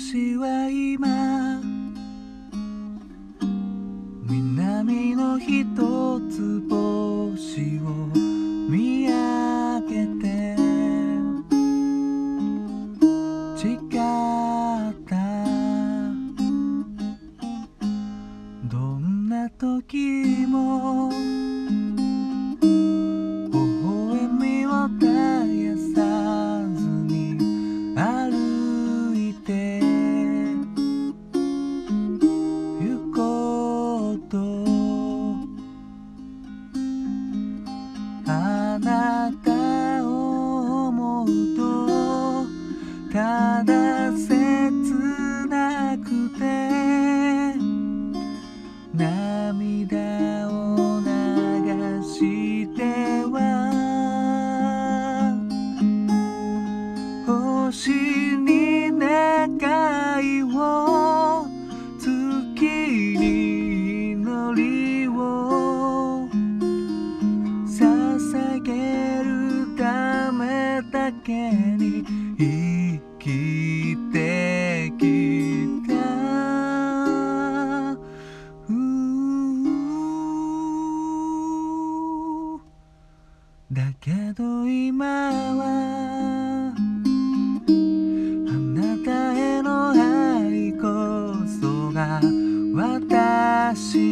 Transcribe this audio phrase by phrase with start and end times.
[0.00, 1.60] 私は今
[4.22, 5.64] 南の一
[6.30, 8.06] つ星を
[8.70, 10.56] 見上げて
[13.56, 13.88] 誓っ
[15.08, 15.16] た。
[18.68, 21.10] どんな時も
[72.38, 75.02] 生きてき
[75.88, 75.94] た。
[83.72, 85.04] だけど今
[85.56, 86.80] はあ
[88.52, 90.86] なたへの愛こ
[91.60, 92.20] そが
[92.72, 94.07] 私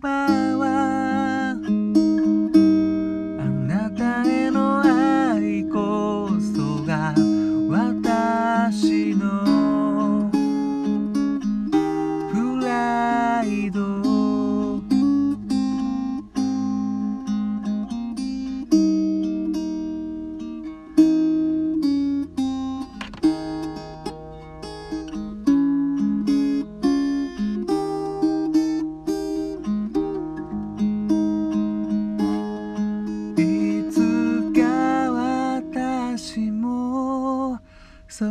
[0.00, 0.99] bawah
[38.18, 38.26] 空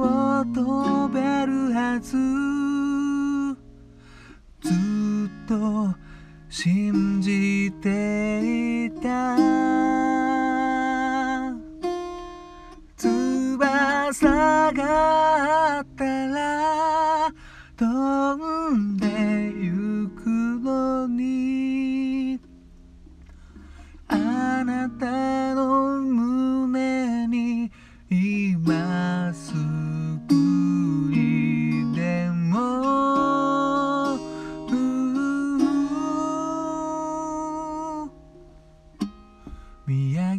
[0.00, 2.61] を飛べるはず。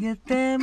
[0.04, 0.63] get them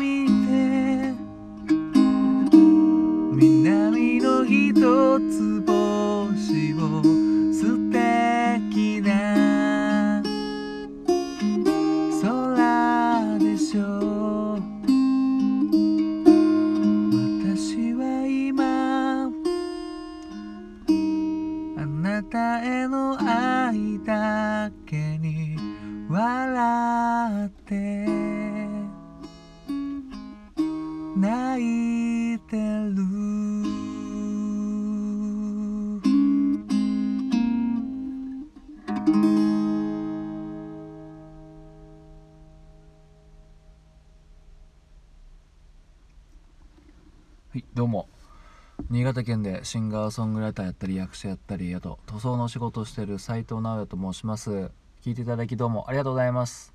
[49.10, 54.70] 潟県でシンガーソングライターやったり役者やったりあと塗装の仕事をしている斉藤直也と申します。
[55.02, 56.72] 聞いていただきどうもありがとうございます。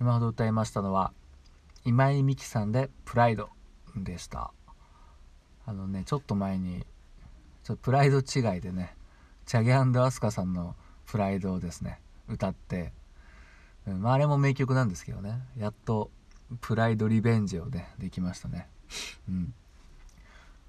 [0.00, 1.12] 今ほど歌いましたのは
[1.84, 3.48] 今井美樹さんで「プライド」
[3.96, 4.52] でした。
[5.66, 6.86] あのねちょっと前に
[7.64, 8.94] ちょっとプライド違いでね
[9.46, 10.76] チャゲアスカさんの
[11.06, 12.92] 「プライド」をですね歌って
[13.86, 15.40] うんまあ、あれも名曲なんですけどね。
[15.58, 16.10] やっと
[16.60, 18.68] 「プライドリベンジ」をねできましたね。
[19.28, 19.54] うん。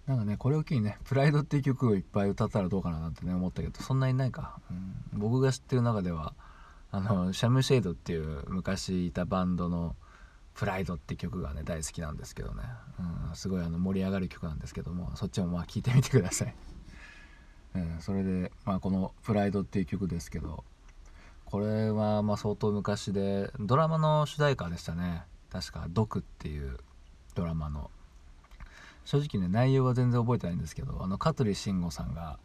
[0.08, 6.34] なんかねこれを機にね「プライド」っていう曲をいっぱい歌ったらどうかななんてね思ったけどそんなにないか、うん、僕が知ってる中では
[6.92, 9.96] あのシャムシェイドっていう昔いたバンドの
[10.54, 12.64] 「プライド」って曲がね大好きなんですけどね、
[13.30, 16.56] うん、すごいあの盛り上がる曲なんですけどもそっちもまあ聴いてみてください、
[17.76, 20.64] うん、それで、まあ、この「プライド」っていう曲ですけど
[21.46, 25.24] これはま相当昔でドラマの主題歌でしたね。
[25.50, 26.78] 確か「毒」っていう
[27.34, 27.90] ドラマの。
[29.06, 32.40] 正直ね内容は全然覚えてないんですけどあの香取慎吾さんが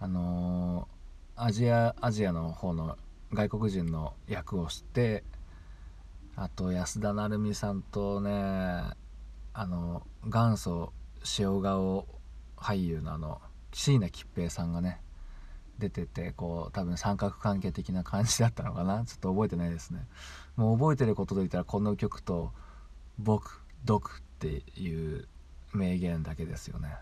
[0.00, 2.98] あのー、アジアアジアの方の
[3.32, 5.24] 外国人の役をして
[6.36, 10.92] あと安田成美さんとねあの元祖
[11.38, 12.06] 塩顔
[12.56, 13.40] 俳優のあの
[13.72, 15.00] 椎名桔平さんがね
[15.78, 19.04] 出ててこう多分三角関係的な感じだったのかな。
[19.04, 20.06] ちょっと覚えてないですね。
[20.56, 22.52] もう覚えてることで言ったらこの曲と
[23.18, 25.26] 「僕毒」っていう
[25.74, 26.96] 名言だけですよね。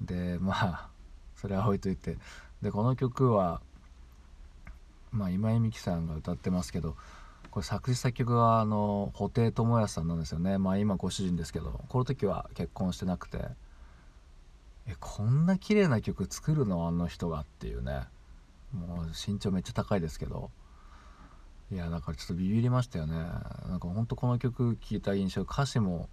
[0.00, 0.88] うん、でまあ
[1.36, 2.16] それは置いといて。
[2.62, 3.62] でこの曲は、
[5.12, 6.94] まあ、今井美樹さんが歌ってますけど
[7.50, 10.58] これ作詞作曲はあの布袋寅泰さんなんですよね。
[10.58, 13.38] まあ今ご主人ですけどこの時は結婚してなくて。
[14.86, 18.02] えこんな綺麗な曲作るのあの人がっていうね。
[18.72, 20.50] もう身長めっちゃ高いですけど。
[21.72, 23.14] いやだからちょっとビビりましたよね。
[23.68, 26.08] なんかほんとこの曲聴いた印象歌詞も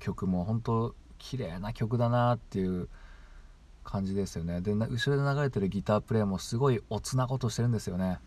[0.00, 2.88] 曲も本当綺麗な曲だなっていう
[3.82, 4.60] 感じですよね。
[4.60, 8.18] で後ろで流れてるギタープレイもすごいおつなことしてるんですよね。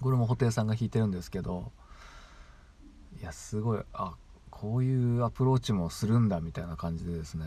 [0.00, 1.72] これも布袋さんが弾いてるんですけど。
[3.20, 4.14] いやすごいあ
[4.50, 7.46] こういうアプローチもするんだみたいな感じでですね。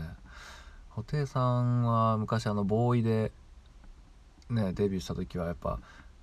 [0.90, 3.32] 布袋さんは昔あのボーイで
[4.48, 5.78] ねデビューした時はやっぱ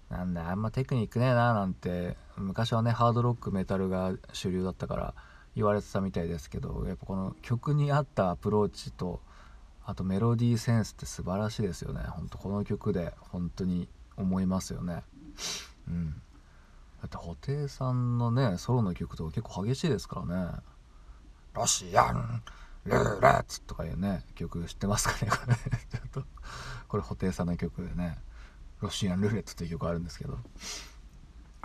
[0.10, 5.14] なんだあんまテクニックねえななんて昔はねハードロックメタルが主流だったから
[5.58, 9.20] 言われてたみたいですけどやっぱこの曲に合ったアプローチと
[9.84, 12.02] あとメロディーセンスって素晴らしいですよね。
[12.02, 15.02] ほんとこの曲で本当に思いますよね。
[15.88, 16.12] うん。
[17.02, 20.52] だって布袋さんのねソロの曲とか結構激しいですからね
[21.56, 22.44] 「ロシアン
[22.86, 25.32] ルーレッツ」とかいうね曲知ってますかね？
[25.32, 26.24] こ れちょっと
[26.88, 28.20] これ布袋さんの曲でね
[28.82, 30.38] 「ロシアンルーレット」っていう曲あるんですけど。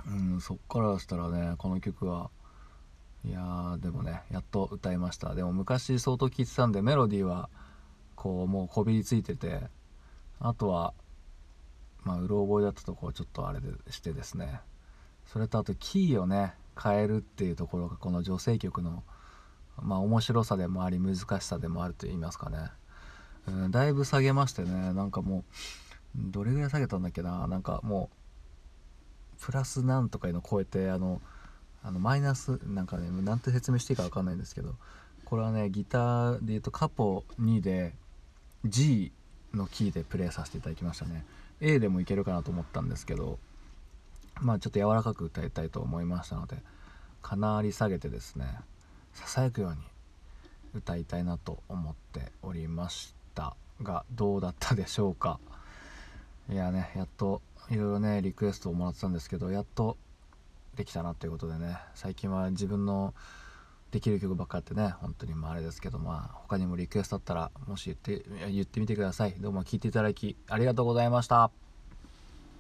[0.07, 2.31] うんそっからしたらねこの曲は
[3.25, 5.35] いやーでもねやっと歌いました。
[5.35, 7.49] でも昔相当聴いてたんでメロディーは
[8.17, 9.61] こうもうこびりついてて
[10.41, 10.93] あとは
[12.05, 14.61] まあうろ覚えだったところちょっとあれでしてですね。
[15.27, 19.05] それとあとキーをね変えるっていうところがこの女性曲の
[19.81, 22.59] まあ面白さでもあり難しさでもあると言いますかね、
[23.47, 25.43] うん、だいぶ下げましてねなんかもう
[26.17, 27.47] どれぐらい下げたんだっけな。
[27.47, 28.11] なんかも
[29.39, 31.23] うプラスなんとかいうのを超えてあの
[31.83, 34.75] あのマイナスなんかねなんて説明していいか分かんないんですけど
[35.25, 37.95] これはねギターで言うとカポ2で
[38.65, 39.13] G
[39.55, 41.25] のキーでプレイさせていただきましたね。
[41.61, 43.39] A でもいけるかなと思ったんですけど
[44.41, 46.57] まあちょっと柔らかく歌いたいと思いましたので
[47.23, 48.47] かなり下げてですね
[49.13, 49.77] ささやくように
[50.75, 53.57] 歌いたいなと思っておりました。
[53.83, 55.41] がどうだったでしょうか。
[56.51, 59.97] いやねやっといろいろねリクエストをもらってたんですけどやっと
[60.77, 63.15] できたなということでね最近は自分の
[63.91, 69.35] できる曲ばっかってね本当にまああれですけどまあ他にもリクエストあったらもし言って言ってみてください。
[69.39, 71.62] どうも聴いていただきありがとうございました。